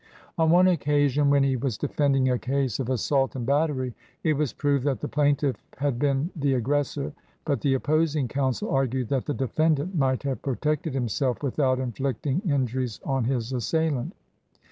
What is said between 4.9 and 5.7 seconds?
the plaintiff